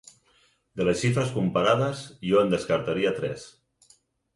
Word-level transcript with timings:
De 0.81 0.87
les 0.87 1.03
xifres 1.05 1.35
comparades, 1.37 2.03
jo 2.33 2.43
en 2.47 2.53
destacaria 2.59 3.17
tres. 3.23 3.51